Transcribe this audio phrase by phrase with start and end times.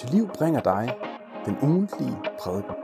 [0.00, 0.94] til liv bringer dig
[1.46, 2.74] den ugentlige prædiken.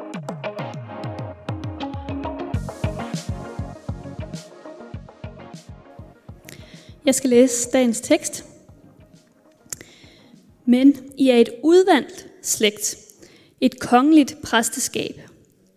[7.04, 8.44] Jeg skal læse dagens tekst.
[10.64, 12.96] Men I er et udvalgt slægt,
[13.60, 15.20] et kongeligt præsteskab,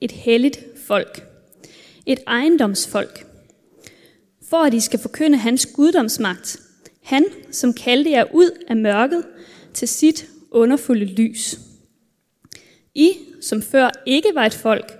[0.01, 1.27] et helligt folk,
[2.05, 3.27] et ejendomsfolk,
[4.49, 6.59] for at I skal forkynde hans guddomsmagt,
[7.03, 9.23] han, som kaldte jer ud af mørket
[9.73, 11.59] til sit underfulde lys.
[12.95, 14.91] I, som før ikke var et folk,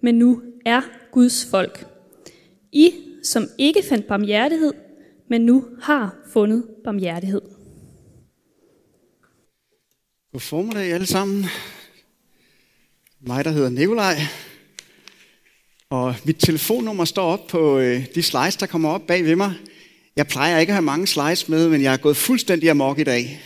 [0.00, 1.86] men nu er Guds folk.
[2.72, 4.72] I, som ikke fandt barmhjertighed,
[5.30, 7.42] men nu har fundet barmhjertighed.
[10.32, 11.44] God formiddag alle sammen.
[13.20, 14.14] Mig, der hedder Nikolaj.
[15.90, 19.54] Og mit telefonnummer står op på øh, de slides, der kommer op bag ved mig.
[20.16, 23.04] Jeg plejer ikke at have mange slides med, men jeg er gået fuldstændig amok i
[23.04, 23.40] dag.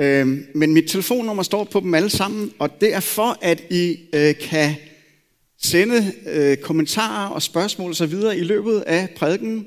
[0.00, 3.96] Øh, men mit telefonnummer står på dem alle sammen, og det er for, at I
[4.12, 4.74] øh, kan
[5.62, 8.14] sende øh, kommentarer og spørgsmål osv.
[8.36, 9.66] i løbet af prædiken.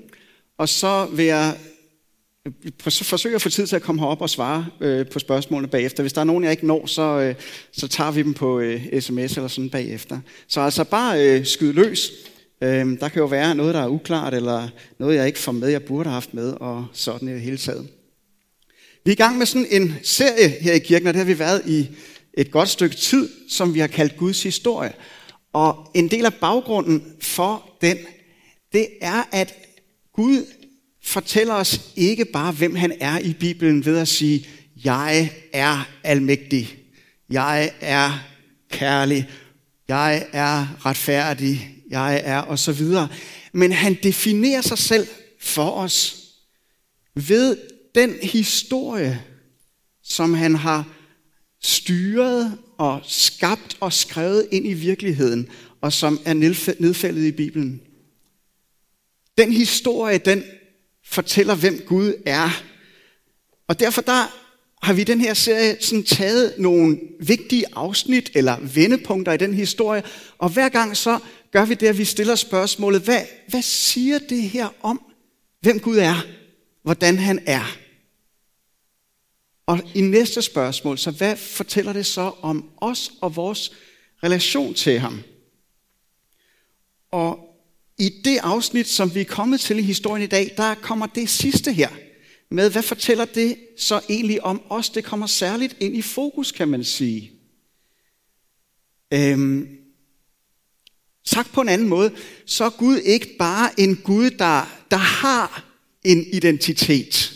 [0.58, 1.56] Og så vil jeg
[2.48, 6.04] øh, forsøge at få tid til at komme herop og svare øh, på spørgsmålene bagefter.
[6.04, 7.36] Hvis der er nogen, jeg ikke når, så, øh,
[7.72, 10.20] så tager vi dem på øh, sms eller sådan bagefter.
[10.48, 12.12] Så altså bare øh, skyd løs.
[12.62, 14.68] Øh, der kan jo være noget, der er uklart, eller
[15.00, 17.58] noget, jeg ikke får med, jeg burde have haft med, og sådan i det hele
[17.58, 17.88] taget.
[19.06, 21.40] Vi er i gang med sådan en serie her i kirken, og det har vi
[21.40, 21.88] været i
[22.34, 24.94] et godt stykke tid, som vi har kaldt Guds historie.
[25.54, 27.98] Og en del af baggrunden for den,
[28.74, 29.54] det er, at
[30.16, 30.46] Gud
[31.04, 34.48] fortæller os ikke bare, hvem han er i Bibelen ved at sige,
[34.84, 36.78] jeg er almægtig,
[37.30, 38.20] jeg er
[38.72, 39.30] kærlig,
[39.88, 43.08] jeg er retfærdig, jeg er og så videre.
[43.54, 45.08] Men han definerer sig selv
[45.40, 46.24] for os
[47.16, 47.58] ved
[47.96, 49.24] den historie,
[50.04, 50.88] som han har
[51.62, 55.50] styret og skabt og skrevet ind i virkeligheden,
[55.82, 56.34] og som er
[56.80, 57.82] nedfældet i Bibelen.
[59.38, 60.44] Den historie, den
[61.06, 62.64] fortæller, hvem Gud er.
[63.68, 64.40] Og derfor der
[64.84, 69.54] har vi i den her serie sådan taget nogle vigtige afsnit eller vendepunkter i den
[69.54, 70.04] historie,
[70.38, 71.20] og hver gang så
[71.52, 75.02] gør vi det, at vi stiller spørgsmålet, hvad, hvad siger det her om,
[75.62, 76.26] hvem Gud er,
[76.84, 77.83] hvordan han er?
[79.66, 83.72] Og i næste spørgsmål, så hvad fortæller det så om os og vores
[84.24, 85.24] relation til ham?
[87.12, 87.40] Og
[87.98, 91.30] i det afsnit, som vi er kommet til i historien i dag, der kommer det
[91.30, 91.90] sidste her
[92.52, 94.90] med, hvad fortæller det så egentlig om os?
[94.90, 97.32] Det kommer særligt ind i fokus, kan man sige.
[99.14, 99.68] Øhm,
[101.26, 102.16] sagt på en anden måde,
[102.46, 105.66] så er Gud ikke bare en Gud, der, der har
[106.04, 107.34] en identitet,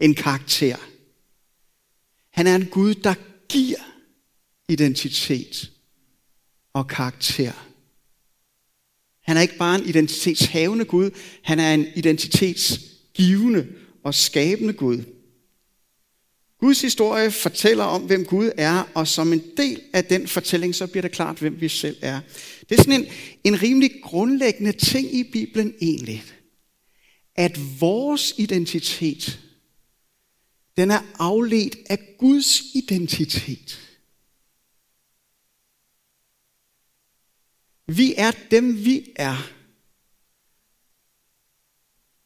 [0.00, 0.76] en karakter.
[2.32, 3.14] Han er en Gud, der
[3.48, 3.78] giver
[4.68, 5.70] identitet
[6.72, 7.68] og karakter.
[9.22, 11.10] Han er ikke bare en identitetshavende Gud,
[11.42, 13.68] han er en identitetsgivende
[14.04, 15.04] og skabende Gud.
[16.62, 20.86] Guds historie fortæller om, hvem Gud er, og som en del af den fortælling, så
[20.86, 22.20] bliver det klart, hvem vi selv er.
[22.68, 23.06] Det er sådan en,
[23.44, 26.24] en rimelig grundlæggende ting i Bibelen egentlig,
[27.34, 29.38] at vores identitet,
[30.76, 33.98] den er afledt af Guds identitet.
[37.86, 39.36] Vi er dem, vi er.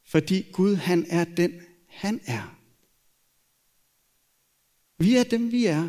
[0.04, 2.56] Fordi Gud, han er den, han er.
[4.98, 5.88] Vi er dem, vi er.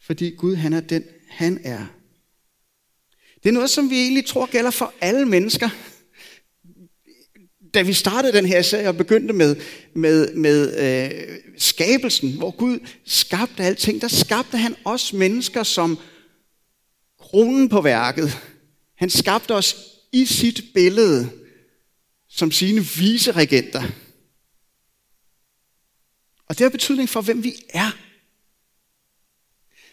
[0.00, 1.86] Fordi Gud, han er den, han er.
[3.42, 5.68] Det er noget, som vi egentlig tror gælder for alle mennesker.
[7.74, 9.56] Da vi startede den her serie og begyndte med,
[9.94, 15.98] med, med øh, skabelsen, hvor Gud skabte alting, der skabte han os mennesker som
[17.18, 18.38] kronen på værket
[19.00, 19.76] han skabte os
[20.12, 21.32] i sit billede
[22.28, 23.82] som sine viseregenter.
[26.46, 27.90] Og det har betydning for, hvem vi er.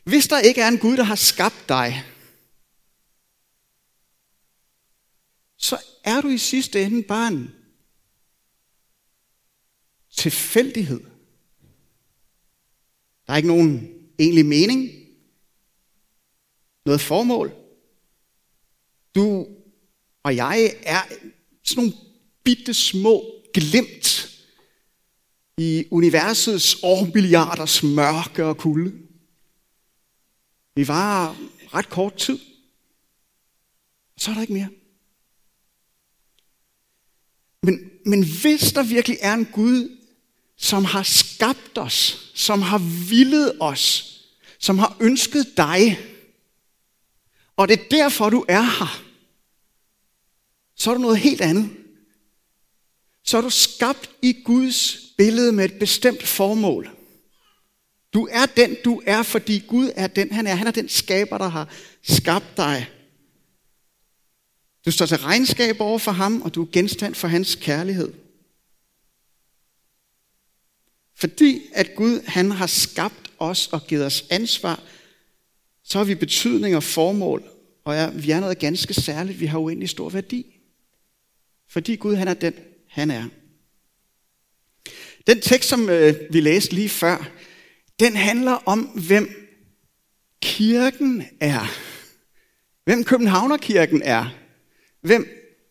[0.03, 2.03] Hvis der ikke er en Gud, der har skabt dig,
[5.57, 7.55] så er du i sidste ende bare en
[10.17, 10.99] tilfældighed.
[13.27, 14.89] Der er ikke nogen egentlig mening,
[16.85, 17.51] noget formål.
[19.15, 19.47] Du
[20.23, 21.01] og jeg er
[21.63, 21.93] sådan nogle
[22.43, 24.29] bitte små glimt
[25.57, 29.07] i universets årmilliarders mørke og kulde.
[30.75, 31.37] Vi var
[31.73, 32.39] ret kort tid.
[34.17, 34.69] Så er der ikke mere.
[37.63, 39.96] Men, men hvis der virkelig er en Gud,
[40.57, 42.77] som har skabt os, som har
[43.09, 44.13] villet os,
[44.59, 45.99] som har ønsket dig,
[47.57, 49.03] og det er derfor, du er her,
[50.75, 51.69] så er du noget helt andet.
[53.23, 56.89] Så er du skabt i Guds billede med et bestemt formål.
[58.13, 60.55] Du er den, du er, fordi Gud er den, han er.
[60.55, 61.69] Han er den skaber, der har
[62.03, 62.89] skabt dig.
[64.85, 68.13] Du står til regnskab over for ham, og du er genstand for hans kærlighed.
[71.17, 74.83] Fordi at Gud han har skabt os og givet os ansvar,
[75.83, 77.43] så har vi betydning og formål,
[77.85, 79.39] og er, vi er noget ganske særligt.
[79.39, 80.45] Vi har uendelig stor værdi.
[81.69, 82.53] Fordi Gud han er den,
[82.89, 83.27] han er.
[85.27, 87.29] Den tekst, som øh, vi læste lige før,
[87.99, 89.29] den handler om, hvem
[90.41, 91.65] kirken er.
[92.83, 94.35] Hvem Københavnerkirken er.
[95.01, 95.27] Hvem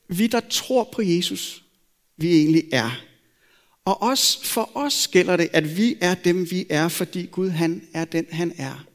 [0.09, 1.65] vi, der tror på Jesus,
[2.17, 3.03] vi egentlig er.
[3.87, 7.89] Og også for os gælder det, at vi er dem, vi er, fordi Gud han
[7.95, 8.87] er den, han er.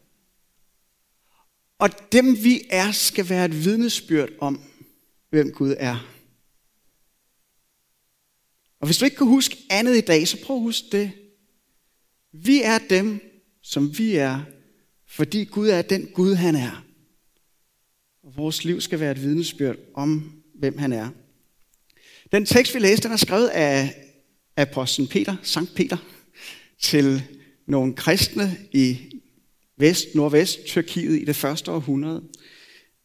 [1.79, 4.61] Og dem, vi er, skal være et vidnesbyrd om,
[5.29, 6.07] hvem Gud er.
[8.79, 11.11] Og hvis du ikke kan huske andet i dag, så prøv at huske det.
[12.31, 13.19] Vi er dem,
[13.61, 14.41] som vi er,
[15.07, 16.83] fordi Gud er den Gud, han er.
[18.23, 21.09] Og vores liv skal være et vidnesbyrd om, hvem han er.
[22.31, 24.07] Den tekst, vi læste, den er skrevet af
[24.57, 25.97] apostlen Peter, Sankt Peter,
[26.81, 27.23] til
[27.67, 28.97] nogle kristne i
[29.77, 32.23] vest, nordvest Tyrkiet i det første århundrede.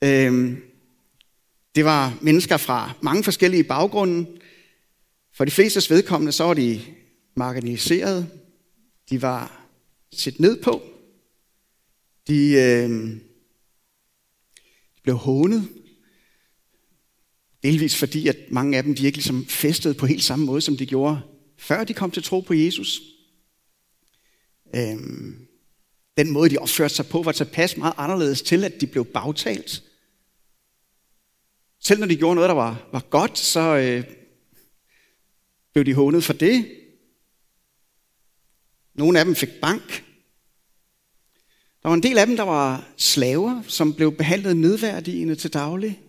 [0.05, 0.63] Øhm,
[1.75, 4.27] det var mennesker fra mange forskellige baggrunde.
[5.35, 6.81] For de flestes vedkommende, så var de
[7.37, 8.31] marginaliseret.
[9.11, 9.67] De var
[10.13, 10.83] set ned på.
[12.29, 12.91] De, øh,
[14.97, 15.69] de blev hånet.
[17.63, 20.77] Delvis fordi, at mange af dem de ikke ligesom festede på helt samme måde, som
[20.77, 21.21] de gjorde,
[21.59, 23.01] før de kom til tro på Jesus.
[24.77, 25.49] Øhm,
[26.17, 29.83] den måde, de opførte sig på, var tilpas meget anderledes til, at de blev bagtalt.
[31.81, 34.05] Selv når de gjorde noget, der var, var godt, så øh,
[35.73, 36.77] blev de hånet for det.
[38.95, 40.05] Nogle af dem fik bank.
[41.83, 46.01] Der var en del af dem, der var slaver, som blev behandlet nedværdigende til daglig.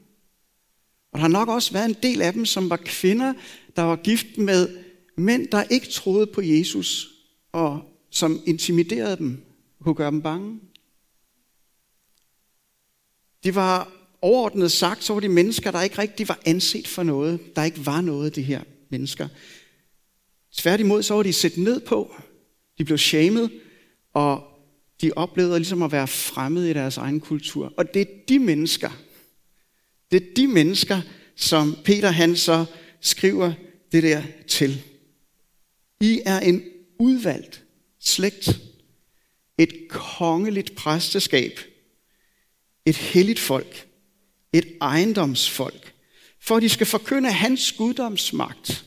[1.12, 3.34] Og der har nok også været en del af dem, som var kvinder,
[3.76, 4.87] der var gift med
[5.18, 7.10] mænd, der ikke troede på Jesus,
[7.52, 7.82] og
[8.12, 9.42] som intimiderede dem
[9.80, 10.60] og kunne gøre dem bange.
[13.44, 13.92] De var
[14.22, 17.56] overordnet sagt, så var de mennesker, der ikke rigtig var anset for noget.
[17.56, 19.28] Der ikke var noget, de her mennesker.
[20.52, 22.16] Tværtimod så var de set ned på.
[22.78, 23.50] De blev shamed,
[24.14, 24.44] og
[25.02, 27.74] de oplevede ligesom at være fremmede i deres egen kultur.
[27.78, 28.90] Og det er de mennesker,
[30.12, 31.02] det er de mennesker,
[31.36, 32.66] som Peter han så
[33.02, 33.54] skriver
[33.92, 34.84] det der til.
[36.02, 36.64] I er en
[37.00, 37.64] udvalgt
[38.00, 38.60] slægt,
[39.58, 41.60] et kongeligt præsteskab,
[42.86, 43.88] et helligt folk,
[44.54, 45.94] et ejendomsfolk,
[46.42, 48.86] for at de skal forkynde hans guddomsmagt.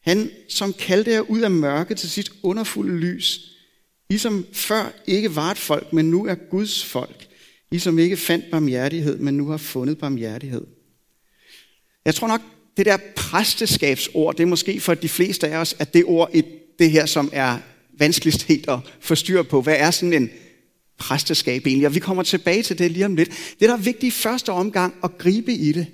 [0.00, 3.40] Han, som kaldte jer ud af mørket til sit underfulde lys,
[4.10, 7.28] i som før ikke var et folk, men nu er Guds folk.
[7.70, 10.66] I som ikke fandt barmhjertighed, men nu har fundet barmhjertighed.
[12.04, 12.40] Jeg tror nok,
[12.78, 16.30] det der præsteskabsord, det er måske for de fleste af os, at det ord,
[16.78, 17.58] det her, som er
[17.98, 19.62] vanskeligst helt at forstyrre på.
[19.62, 20.30] Hvad er sådan en
[20.98, 21.86] præsteskab egentlig?
[21.86, 23.28] Og vi kommer tilbage til det lige om lidt.
[23.60, 25.86] Det, der er vigtigt i første omgang at gribe i det,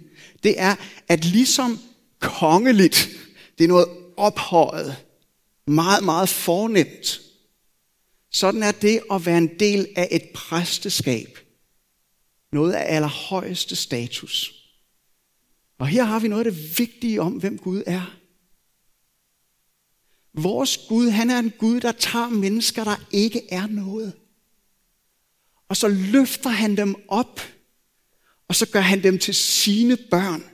[0.43, 0.75] det er,
[1.09, 1.79] at ligesom
[2.21, 3.11] kongeligt,
[3.59, 3.87] det er noget
[4.17, 4.97] ophøjet,
[5.67, 7.21] meget, meget fornemt,
[8.33, 11.39] sådan er det at være en del af et præsteskab.
[12.53, 14.64] Noget af allerhøjeste status.
[15.79, 18.17] Og her har vi noget af det vigtige om, hvem Gud er.
[20.33, 24.13] Vores Gud, han er en Gud, der tager mennesker, der ikke er noget.
[25.69, 27.41] Og så løfter han dem op,
[28.49, 30.45] og så gør han dem til sine børn.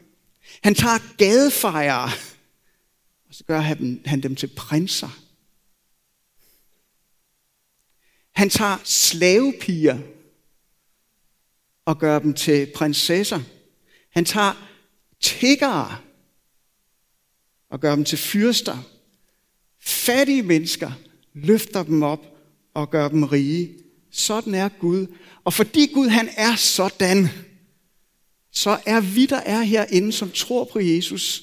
[0.62, 2.10] Han tager gadefejere,
[3.28, 5.20] og så gør han, han dem til prinser.
[8.30, 9.98] Han tager slavepiger
[11.84, 13.40] og gør dem til prinsesser.
[14.10, 14.69] Han tager
[15.20, 15.96] tiggere
[17.70, 18.78] og gør dem til fyrster.
[19.80, 20.92] Fattige mennesker
[21.34, 22.26] løfter dem op
[22.74, 23.76] og gør dem rige.
[24.10, 25.06] Sådan er Gud.
[25.44, 27.28] Og fordi Gud han er sådan,
[28.52, 31.42] så er vi, der er herinde, som tror på Jesus,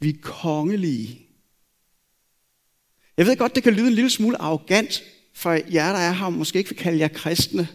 [0.00, 1.26] vi er kongelige.
[3.16, 5.02] Jeg ved godt, det kan lyde en lille smule arrogant,
[5.34, 7.68] for jer, der er her, måske ikke vil kalde jer kristne.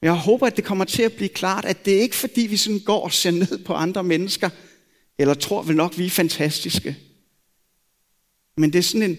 [0.00, 2.40] Men jeg håber, at det kommer til at blive klart, at det er ikke fordi,
[2.40, 4.50] vi sådan går og ser ned på andre mennesker,
[5.18, 6.96] eller tror vel nok, vi er fantastiske.
[8.56, 9.18] Men det er sådan en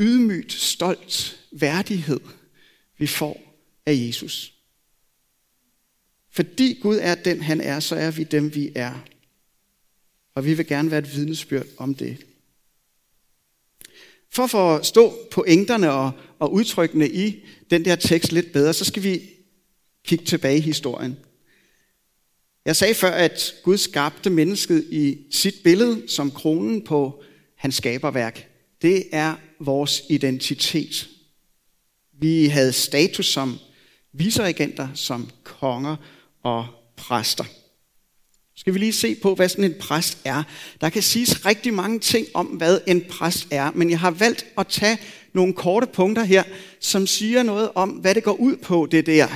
[0.00, 2.20] ydmygt, stolt værdighed,
[2.98, 3.40] vi får
[3.86, 4.52] af Jesus.
[6.30, 9.04] Fordi Gud er den, han er, så er vi dem, vi er.
[10.34, 12.26] Og vi vil gerne være et vidnesbyrd om det.
[14.30, 19.02] For at forstå pointerne og, og udtrykkene i den der tekst lidt bedre, så skal
[19.02, 19.22] vi
[20.04, 21.16] kigge tilbage i historien.
[22.64, 27.22] Jeg sagde før, at Gud skabte mennesket i sit billede som kronen på
[27.56, 28.48] hans skaberværk.
[28.82, 31.08] Det er vores identitet.
[32.20, 33.58] Vi havde status som
[34.12, 35.96] viseregenter, som konger
[36.42, 36.66] og
[36.96, 37.44] præster.
[38.56, 40.42] Skal vi lige se på, hvad sådan en præst er.
[40.80, 44.46] Der kan siges rigtig mange ting om, hvad en præst er, men jeg har valgt
[44.58, 44.98] at tage
[45.32, 46.42] nogle korte punkter her,
[46.80, 49.28] som siger noget om, hvad det går ud på, det der,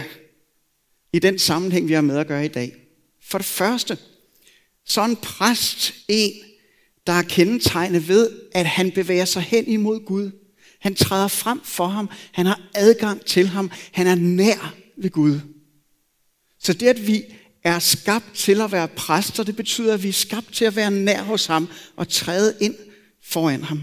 [1.17, 2.75] i den sammenhæng, vi har med at gøre i dag.
[3.23, 3.99] For det første,
[4.85, 6.33] så er en præst en,
[7.07, 10.31] der er kendetegnet ved, at han bevæger sig hen imod Gud.
[10.81, 12.11] Han træder frem for ham.
[12.33, 13.71] Han har adgang til ham.
[13.93, 15.41] Han er nær ved Gud.
[16.59, 17.25] Så det, at vi
[17.65, 20.91] er skabt til at være præster, det betyder, at vi er skabt til at være
[20.91, 22.75] nær hos ham og træde ind
[23.23, 23.83] foran ham.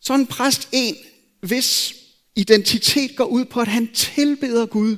[0.00, 0.96] Så en præst en,
[1.40, 1.94] hvis
[2.36, 4.96] identitet går ud på, at han tilbeder Gud,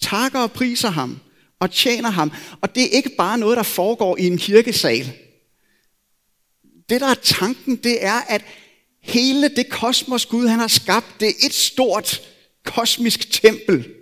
[0.00, 1.20] takker og priser ham
[1.60, 2.32] og tjener ham.
[2.60, 5.12] Og det er ikke bare noget, der foregår i en kirkesal.
[6.88, 8.44] Det, der er tanken, det er, at
[9.00, 12.20] hele det kosmos, Gud han har skabt, det er et stort
[12.64, 13.94] kosmisk tempel.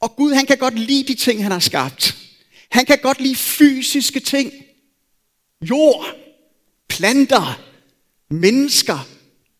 [0.00, 2.16] Og Gud, han kan godt lide de ting, han har skabt.
[2.70, 4.52] Han kan godt lide fysiske ting.
[5.62, 6.06] Jord,
[6.88, 7.67] planter,
[8.30, 9.08] mennesker,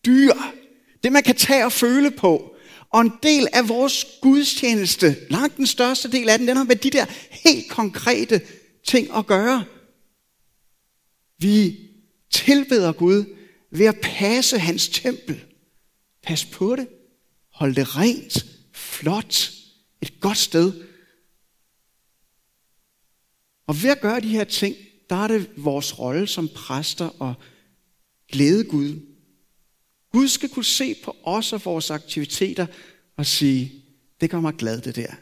[0.05, 0.33] dyr.
[1.03, 2.55] Det, man kan tage og føle på.
[2.89, 6.75] Og en del af vores gudstjeneste, langt den største del af den, den har med
[6.75, 8.41] de der helt konkrete
[8.87, 9.65] ting at gøre.
[11.37, 11.77] Vi
[12.31, 13.25] tilbeder Gud
[13.71, 15.45] ved at passe hans tempel.
[16.23, 16.87] Pas på det.
[17.53, 19.51] Hold det rent, flot,
[20.01, 20.73] et godt sted.
[23.67, 24.75] Og ved at gøre de her ting,
[25.09, 27.33] der er det vores rolle som præster og
[28.31, 28.99] glæde Gud.
[30.11, 32.67] Gud skal kunne se på os og vores aktiviteter
[33.17, 33.83] og sige,
[34.21, 35.13] det gør mig glad det der.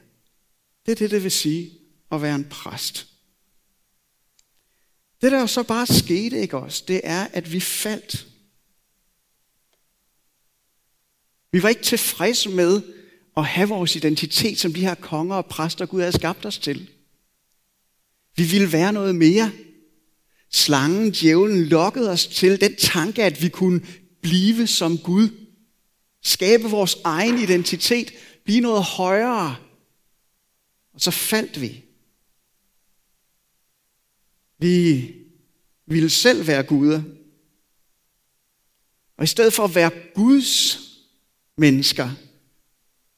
[0.85, 1.71] Det er det, det vil sige
[2.11, 3.07] at være en præst.
[5.21, 8.27] Det der jo så bare skete, ikke også, det er, at vi faldt.
[11.51, 12.81] Vi var ikke tilfredse med
[13.37, 16.89] at have vores identitet som de her konger og præster, Gud havde skabt os til.
[18.35, 19.51] Vi ville være noget mere.
[20.49, 23.81] Slangen, djævlen, lokkede os til den tanke, at vi kunne
[24.21, 25.29] blive som Gud.
[26.23, 28.13] Skabe vores egen identitet.
[28.43, 29.55] Blive noget højere.
[30.93, 31.83] Og så faldt vi.
[34.57, 35.13] Vi
[35.85, 37.03] ville selv være guder.
[39.17, 40.79] Og i stedet for at være Guds
[41.57, 42.09] mennesker,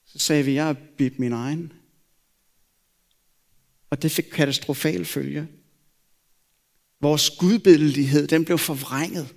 [0.05, 1.73] så sagde vi, jeg er min egen.
[3.89, 5.45] Og det fik katastrofale følger.
[7.01, 9.35] Vores gudbildelighed, den blev forvrænget.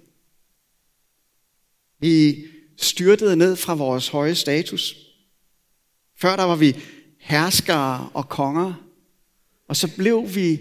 [1.98, 2.44] Vi
[2.76, 4.96] styrtede ned fra vores høje status.
[6.16, 6.76] Før der var vi
[7.18, 8.88] herskere og konger,
[9.68, 10.60] og så blev vi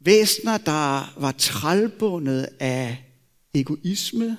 [0.00, 3.04] væsener, der var trælbundet af
[3.54, 4.38] egoisme,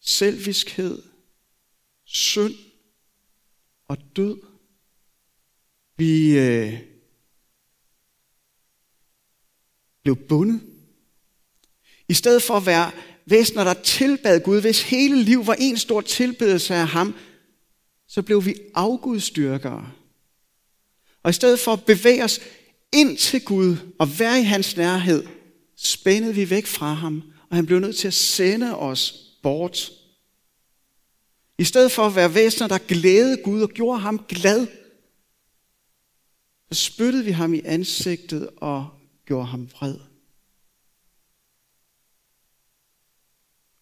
[0.00, 1.02] selviskhed,
[2.04, 2.54] synd
[3.88, 4.40] og død.
[5.96, 6.80] Vi øh,
[10.04, 10.60] blev bundet.
[12.08, 12.90] I stedet for at være
[13.26, 17.14] væsener, der tilbad Gud, hvis hele liv var en stor tilbedelse af ham,
[18.08, 19.92] så blev vi afgudstyrkere.
[21.22, 22.40] Og i stedet for at bevæge os
[22.92, 25.26] ind til Gud og være i hans nærhed,
[25.76, 29.90] spændede vi væk fra ham, og han blev nødt til at sende os bort.
[31.58, 34.66] I stedet for at være væsener, der glædede Gud og gjorde ham glad,
[36.72, 38.88] så spyttede vi ham i ansigtet og
[39.26, 39.98] gjorde ham vred.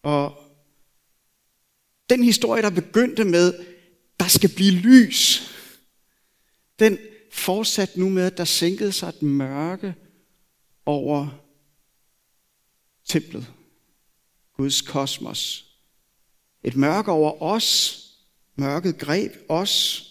[0.01, 0.43] Og
[2.09, 3.65] den historie, der begyndte med,
[4.19, 5.49] der skal blive lys,
[6.79, 6.97] den
[7.31, 9.95] fortsatte nu med, at der sænkede sig et mørke
[10.85, 11.29] over
[13.05, 13.53] templet,
[14.53, 15.69] Guds kosmos.
[16.63, 17.99] Et mørke over os,
[18.55, 20.09] mørket greb os,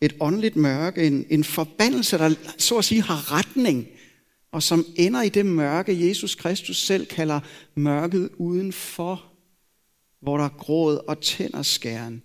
[0.00, 3.88] et åndeligt mørke, en, en forbandelse, der så at sige har retning,
[4.52, 7.40] og som ender i det mørke, Jesus Kristus selv kalder
[7.74, 9.32] mørket udenfor,
[10.20, 12.22] hvor der er gråd og tænderskæren.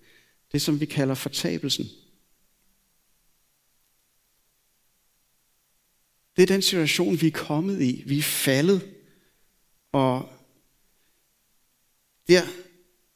[0.51, 1.85] Det, som vi kalder fortabelsen.
[6.35, 8.03] Det er den situation, vi er kommet i.
[8.05, 8.95] Vi er faldet,
[9.91, 10.29] og
[12.27, 12.41] der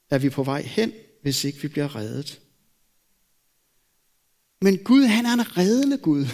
[0.09, 2.44] er vi på vej hen, hvis ikke vi bliver reddet.
[4.62, 6.25] Men Gud, han er en reddende Gud.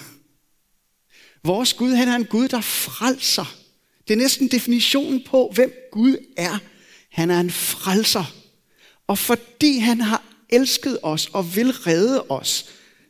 [1.44, 3.56] Vores Gud, han er en Gud, der frelser.
[4.08, 6.58] Det er næsten definitionen på, hvem Gud er.
[7.10, 8.34] Han er en frelser.
[9.08, 12.70] Og fordi han har elsket os og vil redde os,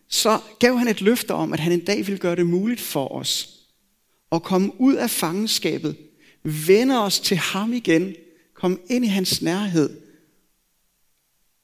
[0.09, 3.07] så gav han et løfte om, at han en dag vil gøre det muligt for
[3.07, 3.57] os
[4.31, 5.97] at komme ud af fangenskabet,
[6.43, 8.15] vende os til ham igen,
[8.53, 10.00] komme ind i hans nærhed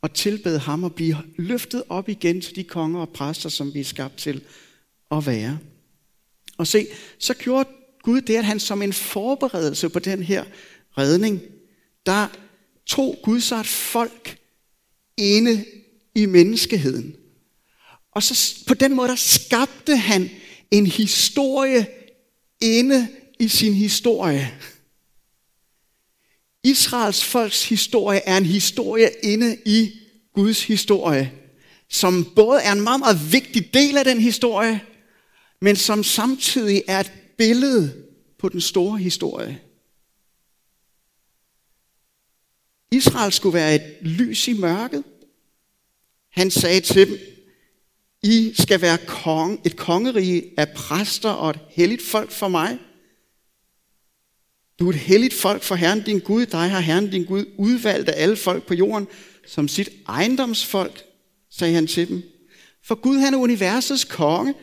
[0.01, 3.80] og tilbede ham og blive løftet op igen til de konger og præster, som vi
[3.80, 4.42] er skabt til
[5.12, 5.60] at være.
[6.58, 6.88] Og se,
[7.20, 7.70] så gjorde
[8.01, 10.46] Gud det, at han som en forberedelse på den her
[10.98, 11.42] redning,
[12.06, 12.27] der
[12.86, 14.38] tog Gud sig et folk
[15.18, 15.66] inde
[16.16, 17.16] i menneskeheden.
[18.12, 20.30] Og så på den måde, der skabte han
[20.72, 21.88] en historie
[22.62, 23.08] inde
[23.39, 24.54] i sin historie.
[26.68, 30.00] Israels folks historie er en historie inde i
[30.34, 31.34] Guds historie,
[31.90, 34.82] som både er en meget, meget vigtig del af den historie,
[35.62, 38.06] men som samtidig er et billede
[38.40, 39.62] på den store historie.
[42.92, 45.04] Israel skulle være et lys i mørket.
[46.32, 47.18] Han sagde til dem,
[48.24, 52.80] I skal være kong, et kongerige af præster og et helligt folk for mig.
[54.80, 56.46] Du er et helligt folk for Herren din Gud.
[56.46, 59.08] Dig har Herren din Gud udvalgt af alle folk på jorden
[59.48, 61.04] som sit ejendomsfolk,
[61.50, 62.24] sagde han til dem.
[62.84, 64.54] For Gud han er universets konge,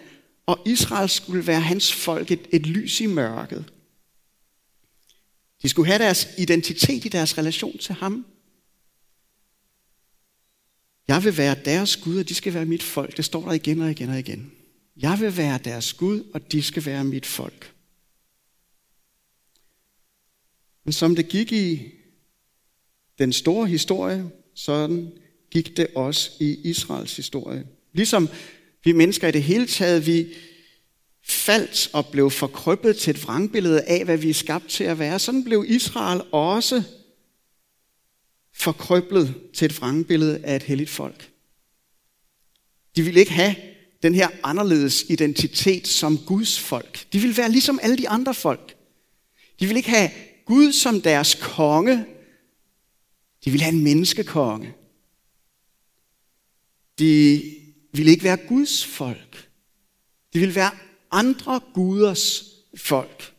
[0.47, 3.65] og Israel skulle være hans folk, et, et lys i mørket.
[5.63, 8.27] De skulle have deres identitet i deres relation til ham.
[11.09, 13.17] Jeg vil være deres Gud, og de skal være mit folk.
[13.17, 14.53] Det står der igen og igen og igen.
[14.97, 17.74] Jeg vil være deres Gud, og de skal være mit folk.
[20.85, 21.93] Men som det gik i
[23.19, 25.13] den store historie, sådan
[25.51, 27.67] gik det også i Israels historie.
[27.93, 28.29] Ligesom
[28.85, 30.35] vi mennesker i det hele taget, vi
[31.25, 35.19] faldt og blev forkrøbbet til et vrangbillede af, hvad vi er skabt til at være.
[35.19, 36.83] Sådan blev Israel også
[38.55, 41.31] forkrøblet til et vrangbillede af et helligt folk.
[42.97, 43.55] De ville ikke have
[44.03, 47.07] den her anderledes identitet som Guds folk.
[47.13, 48.77] De ville være ligesom alle de andre folk.
[49.61, 50.11] De ville ikke have
[50.45, 52.07] Gud som deres konge.
[53.45, 54.75] De ville have en menneskekonge.
[56.99, 57.43] De
[57.93, 59.49] ville ikke være Guds folk.
[60.33, 60.71] De ville være
[61.11, 62.45] andre guders
[62.77, 63.35] folk.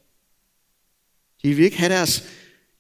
[1.44, 2.24] De ville ikke have deres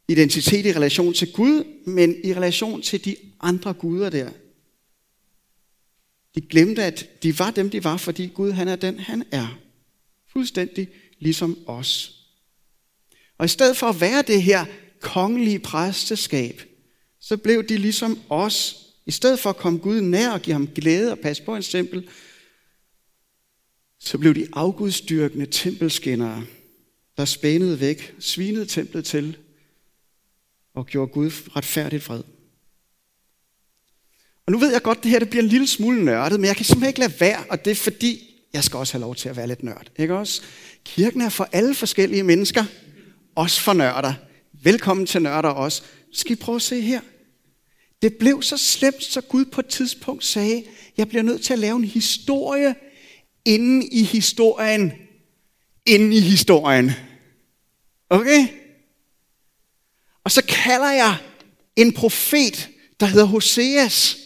[0.07, 4.31] identitet i relation til Gud, men i relation til de andre guder der.
[6.35, 9.59] De glemte, at de var dem, de var, fordi Gud han er den, han er.
[10.27, 12.14] Fuldstændig ligesom os.
[13.37, 14.65] Og i stedet for at være det her
[15.01, 16.61] kongelige præsteskab,
[17.19, 18.81] så blev de ligesom os.
[19.05, 21.61] I stedet for at komme Gud nær og give ham glæde og passe på en
[21.61, 22.09] tempel,
[23.99, 26.45] så blev de afgudstyrkende tempelskinnere,
[27.17, 29.37] der spændede væk, svinede templet til
[30.73, 32.23] og gjorde Gud retfærdigt fred.
[34.45, 36.47] Og nu ved jeg godt, at det her det bliver en lille smule nørdet, men
[36.47, 39.15] jeg kan simpelthen ikke lade være, og det er fordi, jeg skal også have lov
[39.15, 39.87] til at være lidt nørd.
[39.97, 40.41] Ikke også?
[40.83, 42.65] Kirken er for alle forskellige mennesker,
[43.35, 44.13] også for nørder.
[44.63, 45.81] Velkommen til nørder også.
[46.13, 47.01] Skal I prøve at se her?
[48.01, 50.63] Det blev så slemt, så Gud på et tidspunkt sagde,
[50.97, 52.75] jeg bliver nødt til at lave en historie
[53.45, 54.93] inden i historien,
[55.85, 56.91] inden i historien.
[58.09, 58.47] Okay?
[60.23, 61.17] Og så kalder jeg
[61.75, 62.69] en profet,
[62.99, 64.17] der hedder Hoseas.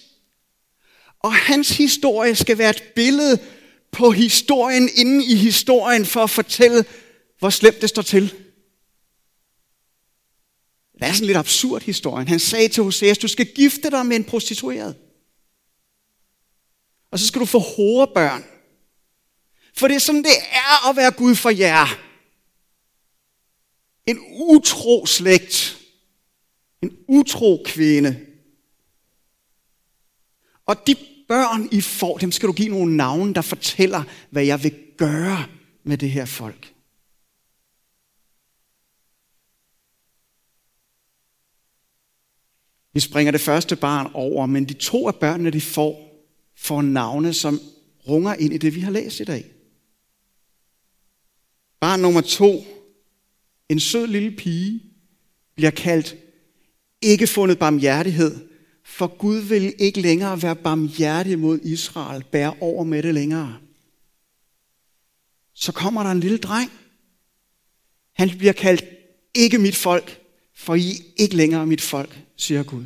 [1.20, 3.40] Og hans historie skal være et billede
[3.92, 6.86] på historien inden i historien, for at fortælle,
[7.40, 8.34] hvor slemt det står til.
[11.00, 12.28] Det er sådan lidt absurd historien.
[12.28, 14.96] Han sagde til Hoseas, du skal gifte dig med en prostitueret.
[17.12, 18.44] Og så skal du få horebørn.
[19.74, 21.88] For det er sådan, det er at være Gud for jer.
[24.06, 25.78] En utro slægt.
[26.82, 28.26] En utro kvinde.
[30.66, 30.96] Og de
[31.28, 35.46] børn, I får, dem skal du give nogle navne, der fortæller, hvad jeg vil gøre
[35.84, 36.74] med det her folk.
[43.00, 47.34] Vi springer det første barn over, men de to af børnene, de får, får navne,
[47.34, 47.60] som
[48.08, 49.46] runger ind i det, vi har læst i dag.
[51.80, 52.66] Barn nummer to,
[53.70, 54.84] en sød lille pige,
[55.56, 56.16] bliver kaldt
[57.02, 58.48] ikke fundet barmhjertighed,
[58.84, 63.58] for Gud vil ikke længere være barmhjertig mod Israel, bære over med det længere.
[65.54, 66.72] Så kommer der en lille dreng.
[68.14, 68.86] Han bliver kaldt
[69.36, 70.22] ikke mit folk,
[70.56, 72.86] for I er ikke længere mit folk, siger Gud.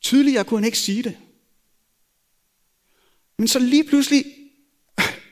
[0.00, 1.16] Tydeligere kunne han ikke sige det.
[3.38, 4.24] Men så lige pludselig,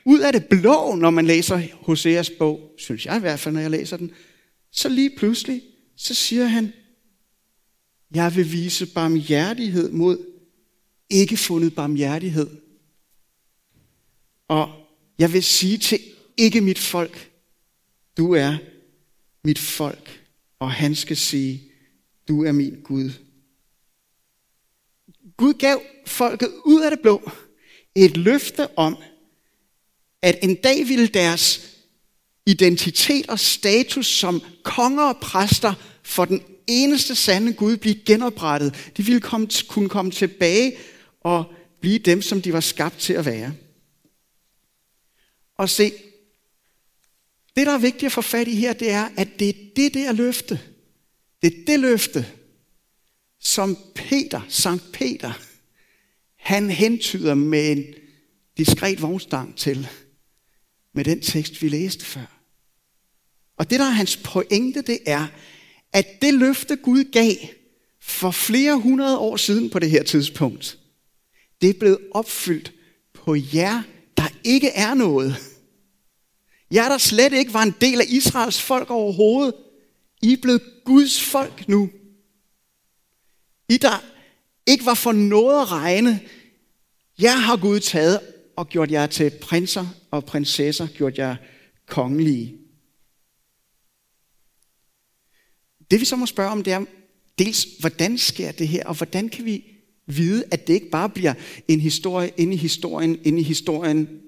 [0.05, 3.61] ud af det blå, når man læser Hoseas bog, synes jeg i hvert fald, når
[3.61, 4.11] jeg læser den,
[4.71, 5.61] så lige pludselig,
[5.95, 6.73] så siger han,
[8.11, 10.25] jeg vil vise barmhjertighed mod
[11.09, 12.61] ikke fundet barmhjertighed.
[14.47, 14.87] Og
[15.19, 15.99] jeg vil sige til
[16.37, 17.31] ikke mit folk,
[18.17, 18.57] du er
[19.43, 20.26] mit folk.
[20.59, 21.61] Og han skal sige,
[22.27, 23.11] du er min Gud.
[25.37, 27.31] Gud gav folket ud af det blå
[27.95, 28.97] et løfte om,
[30.21, 31.75] at en dag ville deres
[32.45, 38.91] identitet og status som konger og præster for den eneste sande Gud blive genoprettet.
[38.97, 40.77] De ville komme, kunne komme tilbage
[41.21, 43.53] og blive dem, som de var skabt til at være.
[45.57, 45.91] Og se,
[47.57, 49.93] det der er vigtigt at få fat i her, det er, at det er det
[49.93, 50.59] der løfte.
[51.41, 52.25] Det er det løfte,
[53.39, 55.33] som Peter, Sankt Peter,
[56.35, 57.85] han hentyder med en
[58.57, 59.87] diskret vognstang til,
[60.93, 62.41] med den tekst, vi læste før.
[63.57, 65.27] Og det, der er hans pointe, det er,
[65.93, 67.35] at det løfte Gud gav
[68.01, 70.79] for flere hundrede år siden på det her tidspunkt,
[71.61, 72.73] det er blevet opfyldt
[73.13, 73.83] på jer,
[74.17, 75.35] der ikke er noget.
[76.73, 79.53] Jer, der slet ikke var en del af Israels folk overhovedet.
[80.21, 81.89] I er blevet Guds folk nu.
[83.69, 84.03] I, der
[84.67, 86.19] ikke var for noget at regne,
[87.19, 88.19] jeg har Gud taget
[88.55, 91.35] og gjort jer til prinser og prinsesser, gjort jer
[91.87, 92.57] kongelige.
[95.91, 96.85] Det vi så må spørge om, det er
[97.37, 99.63] dels, hvordan sker det her, og hvordan kan vi
[100.05, 101.33] vide, at det ikke bare bliver
[101.67, 104.21] en historie inde i historien, inde i historien,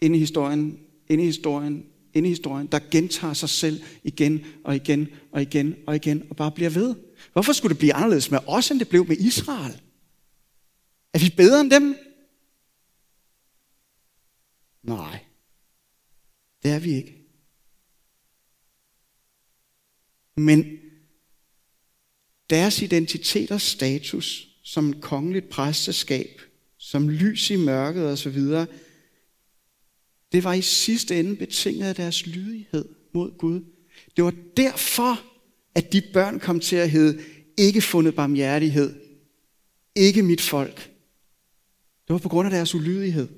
[0.00, 4.76] inde i historien, inde i historien, inde i historien, der gentager sig selv igen og
[4.76, 6.94] igen og igen og igen og bare bliver ved.
[7.32, 9.80] Hvorfor skulle det blive anderledes med os, end det blev med Israel?
[11.12, 11.96] Er vi bedre end dem?
[14.82, 15.24] Nej,
[16.62, 17.26] det er vi ikke.
[20.36, 20.78] Men
[22.50, 26.40] deres identitet og status som kongeligt præsteskab,
[26.78, 28.38] som lys i mørket osv.,
[30.36, 33.64] det var i sidste ende betinget af deres lydighed mod Gud.
[34.16, 35.20] Det var derfor,
[35.74, 37.24] at de børn kom til at hedde
[37.56, 39.00] ikke fundet barmhjertighed,
[39.94, 40.76] ikke mit folk.
[42.06, 43.28] Det var på grund af deres ulydighed.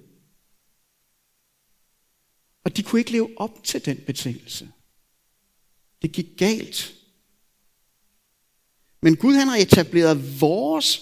[2.64, 4.68] Og de kunne ikke leve op til den betingelse.
[6.02, 6.94] Det gik galt.
[9.02, 11.00] Men Gud han har etableret vores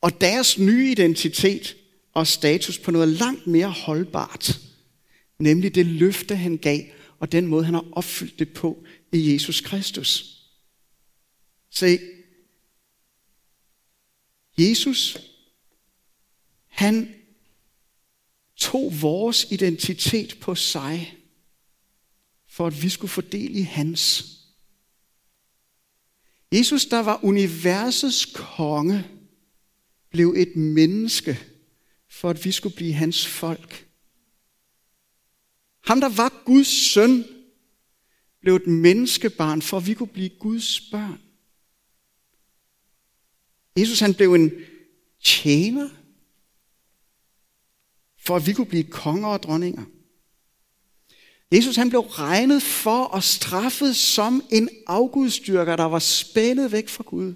[0.00, 1.76] og deres nye identitet
[2.14, 4.69] og status på noget langt mere holdbart.
[5.40, 6.80] Nemlig det løfte, han gav,
[7.18, 10.40] og den måde, han har opfyldt det på i Jesus Kristus.
[11.70, 11.98] Se,
[14.58, 15.18] Jesus,
[16.66, 17.14] han
[18.56, 21.16] tog vores identitet på sig,
[22.48, 24.26] for at vi skulle fordele i hans.
[26.52, 29.06] Jesus, der var universets konge,
[30.10, 31.38] blev et menneske,
[32.08, 33.89] for at vi skulle blive hans folk.
[35.80, 37.24] Ham, der var Guds søn,
[38.40, 41.20] blev et menneskebarn, for at vi kunne blive Guds børn.
[43.76, 44.52] Jesus han blev en
[45.24, 45.88] tjener,
[48.18, 49.84] for at vi kunne blive konger og dronninger.
[51.52, 57.04] Jesus han blev regnet for og straffet som en afgudstyrker, der var spændet væk fra
[57.06, 57.34] Gud.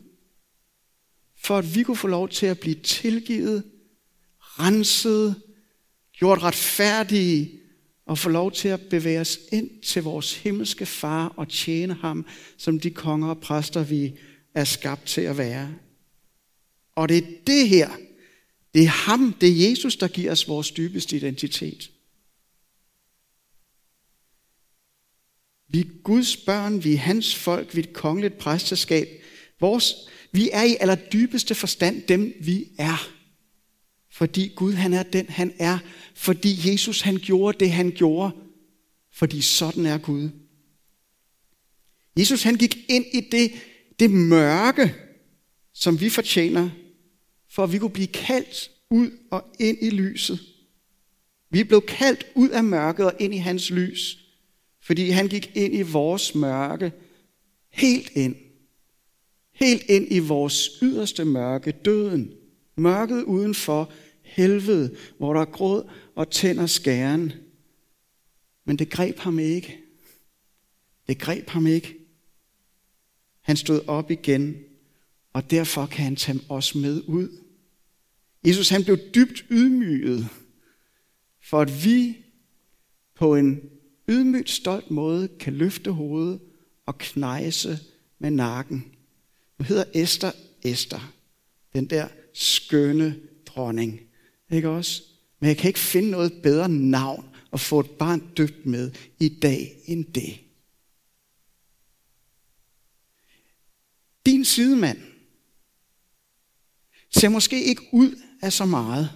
[1.37, 3.65] For at vi kunne få lov til at blive tilgivet,
[4.39, 5.43] renset,
[6.13, 7.61] gjort retfærdige
[8.07, 12.27] og få lov til at bevæge os ind til vores himmelske far og tjene ham
[12.57, 14.19] som de konger og præster, vi
[14.55, 15.75] er skabt til at være.
[16.95, 17.91] Og det er det her,
[18.75, 21.91] det er ham, det er Jesus, der giver os vores dybeste identitet.
[25.69, 29.09] Vi er Guds børn, vi er hans folk, vi er et kongeligt præsteskab.
[29.61, 29.95] Vores,
[30.33, 33.11] vi er i allerdybeste forstand dem, vi er.
[34.15, 35.79] Fordi Gud han er den, han er.
[36.15, 38.33] Fordi Jesus han gjorde det, han gjorde.
[39.13, 40.31] Fordi sådan er Gud.
[42.19, 43.53] Jesus han gik ind i det,
[43.99, 44.95] det mørke,
[45.73, 46.71] som vi fortjener,
[47.51, 50.41] for at vi kunne blive kaldt ud og ind i lyset.
[51.51, 54.19] Vi blev kaldt ud af mørket og ind i hans lys,
[54.83, 56.93] fordi han gik ind i vores mørke,
[57.71, 58.37] helt ind.
[59.53, 62.33] Helt ind i vores yderste mørke, døden.
[62.77, 63.93] Mørket udenfor,
[64.35, 67.33] helvede, hvor der er gråd og tænder skæren.
[68.65, 69.81] Men det greb ham ikke.
[71.07, 71.95] Det greb ham ikke.
[73.41, 74.57] Han stod op igen,
[75.33, 77.29] og derfor kan han tage os med ud.
[78.47, 80.29] Jesus han blev dybt ydmyget,
[81.43, 82.17] for at vi
[83.15, 83.61] på en
[84.09, 86.41] ydmygt stolt måde kan løfte hovedet
[86.87, 87.79] og knejse
[88.19, 88.95] med nakken.
[89.59, 91.15] Nu hedder Esther Esther,
[91.73, 94.01] den der skønne dronning.
[94.51, 95.03] Ikke også?
[95.41, 99.29] Men jeg kan ikke finde noget bedre navn at få et barn døbt med i
[99.29, 100.41] dag end det.
[104.27, 104.99] Din sidemand
[107.11, 109.11] ser måske ikke ud af så meget.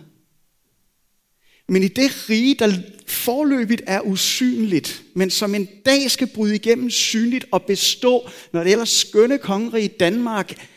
[1.69, 6.91] Men i det rige, der forløbigt er usynligt, men som en dag skal bryde igennem
[6.91, 10.69] synligt og bestå, når det ellers skønne kongerige Danmark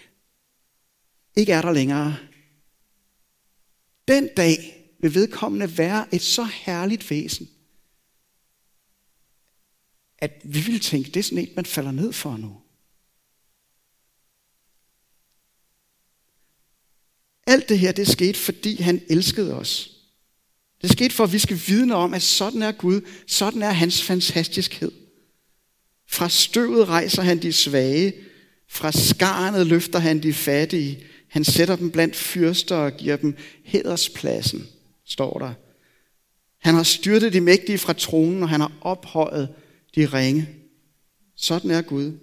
[1.35, 2.17] ikke er der længere.
[4.11, 7.49] Den dag vil vedkommende være et så herligt væsen,
[10.17, 12.61] at vi vil tænke, det er sådan et, man falder ned for nu.
[17.47, 19.97] Alt det her, det skete, fordi han elskede os.
[20.81, 24.03] Det skete for, at vi skal vidne om, at sådan er Gud, sådan er hans
[24.03, 24.91] fantastiskhed.
[26.07, 28.13] Fra støvet rejser han de svage,
[28.67, 34.67] fra skarnet løfter han de fattige, han sætter dem blandt fyrster og giver dem hederspladsen,
[35.05, 35.53] står der.
[36.57, 39.55] Han har styrtet de mægtige fra tronen, og han har ophøjet
[39.95, 40.49] de ringe.
[41.35, 42.19] Sådan er Gud.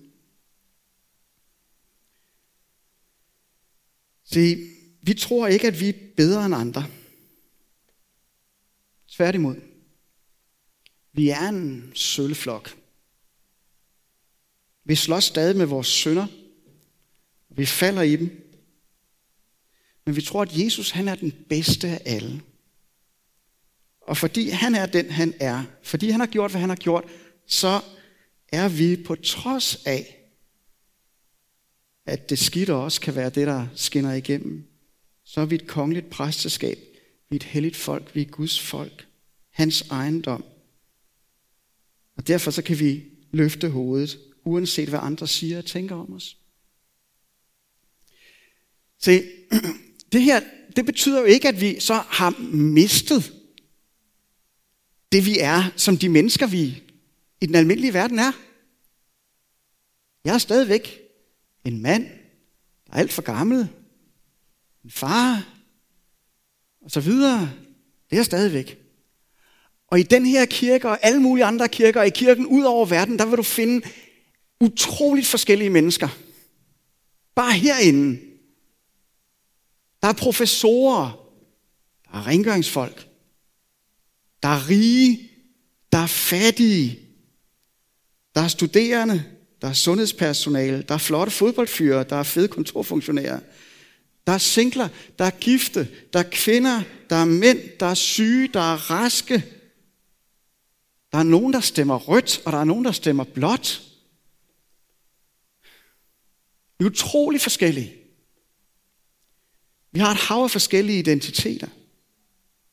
[4.25, 4.57] Se,
[5.03, 6.87] vi tror ikke, at vi er bedre end andre.
[9.09, 9.57] Tværtimod.
[11.13, 12.77] Vi er en sølvflok.
[14.85, 16.27] Vi slås stadig med vores sønder.
[17.49, 18.48] Vi falder i dem.
[20.09, 22.43] Men vi tror, at Jesus han er den bedste af alle.
[24.01, 27.05] Og fordi han er den, han er, fordi han har gjort, hvad han har gjort,
[27.47, 27.81] så
[28.49, 30.19] er vi på trods af,
[32.07, 34.67] at det skidt også kan være det, der skinner igennem,
[35.25, 36.79] så er vi et kongeligt præsteskab.
[37.31, 38.15] Vi er et helligt folk.
[38.15, 39.07] Vi er Guds folk.
[39.51, 40.45] Hans ejendom.
[42.17, 46.37] Og derfor så kan vi løfte hovedet, uanset hvad andre siger og tænker om os.
[48.99, 49.23] Se,
[50.13, 50.41] det her,
[50.77, 53.33] det betyder jo ikke, at vi så har mistet
[55.13, 56.83] det, vi er, som de mennesker, vi
[57.41, 58.33] i den almindelige verden er.
[60.25, 61.01] Jeg er stadigvæk
[61.65, 62.07] en mand,
[62.87, 63.69] der er alt for gammel,
[64.85, 65.49] en far,
[66.81, 67.51] og så videre.
[68.11, 68.79] Det er stadigvæk.
[69.89, 72.87] Og i den her kirke og alle mulige andre kirker, og i kirken ud over
[72.87, 73.89] verden, der vil du finde
[74.61, 76.09] utroligt forskellige mennesker.
[77.35, 78.28] Bare herinde.
[80.03, 81.31] Der er professorer,
[82.13, 83.09] der er rengøringsfolk,
[84.43, 85.31] der er rige,
[85.93, 86.99] der er fattige,
[88.35, 89.25] der er studerende,
[89.63, 93.41] der er sundhedspersonale, der er flotte fodboldfyre, der er fede kontorfunktionærer,
[94.27, 98.49] der er singler, der er gifte, der er kvinder, der er mænd, der er syge,
[98.49, 99.45] der er raske.
[101.13, 103.83] Der er nogen, der stemmer rødt, og der er nogen, der stemmer blåt.
[106.79, 107.95] Vi er utrolig forskellige.
[109.93, 111.69] Vi har et hav af forskellige identiteter.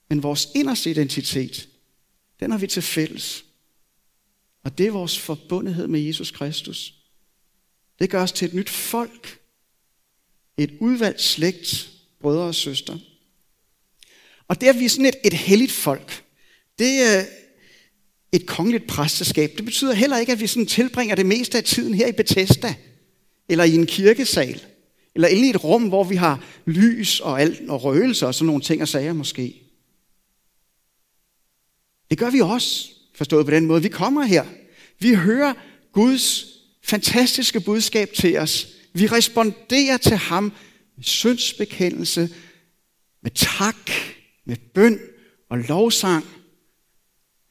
[0.10, 1.70] Men vores inderste identitet,
[2.40, 3.46] den har vi til fælles.
[4.64, 6.94] Og det er vores forbundethed med Jesus Kristus.
[8.00, 9.40] Det gør os til et nyt folk.
[10.58, 11.90] Et udvalgt slægt,
[12.22, 13.00] brødre og søstre.
[14.48, 16.24] Og det er vi sådan et, et helligt folk.
[16.80, 17.26] Det er
[18.32, 19.52] et kongeligt præsteskab.
[19.58, 22.76] Det betyder heller ikke, at vi sådan tilbringer det meste af tiden her i Bethesda,
[23.50, 24.66] eller i en kirkesal,
[25.16, 28.46] eller inde i et rum, hvor vi har lys og, alt, og røgelser og sådan
[28.46, 29.62] nogle ting og sager måske.
[32.10, 33.82] Det gør vi også, forstået på den måde.
[33.82, 34.46] Vi kommer her.
[35.00, 35.54] Vi hører
[35.92, 36.46] Guds
[36.84, 38.68] fantastiske budskab til os.
[38.94, 40.54] Vi responderer til ham
[40.96, 42.30] med syndsbekendelse,
[43.22, 43.92] med tak,
[44.46, 45.00] med bøn
[45.50, 46.26] og lovsang.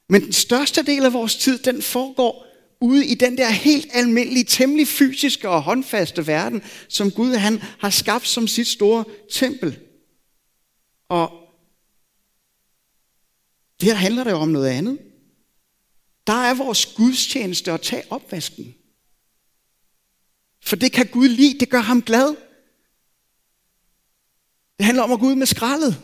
[0.09, 2.44] Men den største del af vores tid, den foregår
[2.85, 7.91] ude i den der helt almindelige, temmelig fysiske og håndfaste verden, som Gud han har
[7.91, 9.81] skabt som sit store tempel.
[11.09, 11.31] Og
[13.81, 14.99] det her handler det om noget andet.
[16.27, 18.75] Der er vores gudstjeneste at tage opvasken.
[20.63, 22.37] For det kan Gud lide, det gør ham glad.
[24.79, 26.03] Det handler om at gå ud med skraldet.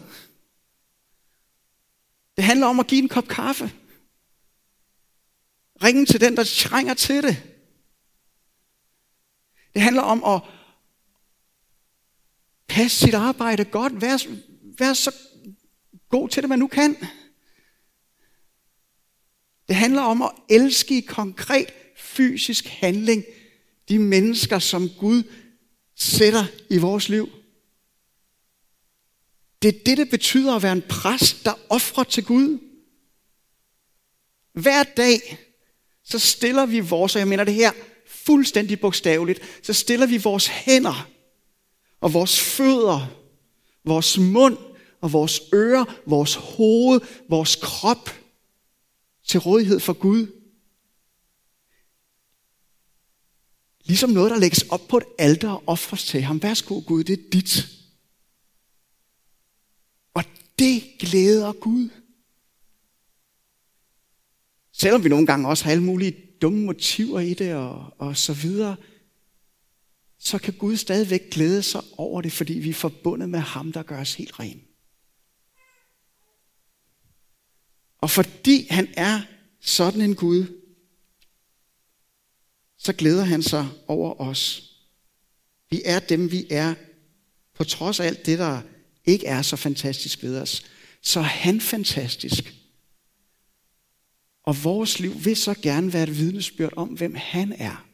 [2.36, 3.72] Det handler om at give en kop kaffe.
[5.82, 7.42] Ringe til den, der trænger til det.
[9.74, 10.42] Det handler om at
[12.68, 14.00] passe sit arbejde godt.
[14.00, 14.26] Vær,
[14.78, 15.14] vær så
[16.08, 16.96] god til det, man nu kan.
[19.68, 23.24] Det handler om at elske i konkret fysisk handling,
[23.88, 25.22] de mennesker, som Gud
[25.94, 27.28] sætter i vores liv.
[29.62, 32.58] Det er det, det betyder at være en præst, der offrer til Gud.
[34.52, 35.38] Hver dag,
[36.10, 37.72] så stiller vi vores, og jeg mener det her
[38.06, 41.08] fuldstændig bogstaveligt, så stiller vi vores hænder
[42.00, 43.06] og vores fødder,
[43.84, 44.56] vores mund
[45.00, 48.10] og vores ører, vores hoved, vores krop
[49.26, 50.26] til rådighed for Gud.
[53.84, 56.42] Ligesom noget, der lægges op på et alter og offres til ham.
[56.42, 57.66] Værsgo Gud, det er dit.
[60.14, 60.24] Og
[60.58, 61.88] det glæder Gud.
[64.80, 68.32] Selvom vi nogle gange også har alle mulige dumme motiver i det og, og så
[68.32, 68.76] videre,
[70.18, 73.82] så kan Gud stadigvæk glæde sig over det, fordi vi er forbundet med ham, der
[73.82, 74.62] gør os helt ren.
[77.98, 79.20] Og fordi han er
[79.60, 80.46] sådan en Gud,
[82.78, 84.72] så glæder han sig over os.
[85.70, 86.74] Vi er dem, vi er,
[87.54, 88.62] på trods af alt det, der
[89.04, 90.64] ikke er så fantastisk ved os.
[91.02, 92.59] Så er han fantastisk.
[94.50, 97.86] Og vores liv vil så gerne være et vidnesbyrd om, hvem han er.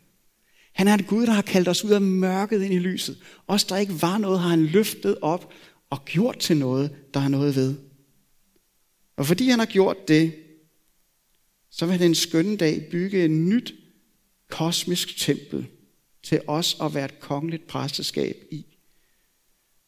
[0.72, 3.18] Han er en Gud, der har kaldt os ud af mørket ind i lyset.
[3.46, 5.52] Os, der ikke var noget, har han løftet op
[5.90, 7.74] og gjort til noget, der er noget ved.
[9.16, 10.34] Og fordi han har gjort det,
[11.70, 13.74] så vil han en skønne dag bygge et nyt
[14.50, 15.66] kosmisk tempel
[16.22, 18.66] til os at være et kongeligt præsteskab i.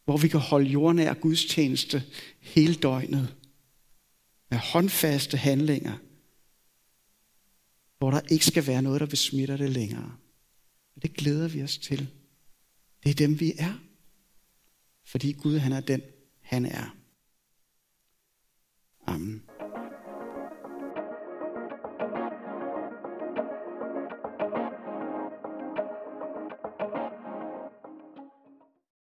[0.05, 2.03] Hvor vi kan holde jordnær gudstjeneste
[2.41, 3.35] hele døgnet.
[4.51, 5.97] Med håndfaste handlinger.
[7.99, 10.17] Hvor der ikke skal være noget, der besmitter det længere.
[10.97, 12.09] Og det glæder vi os til.
[13.05, 13.75] Det er dem, vi er.
[15.05, 16.03] Fordi Gud, han er den,
[16.41, 16.97] han er.
[19.07, 19.48] Amen.